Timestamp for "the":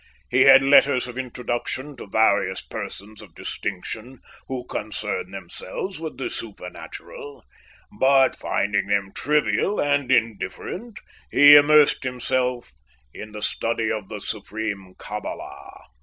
6.17-6.31, 13.33-13.43, 14.09-14.21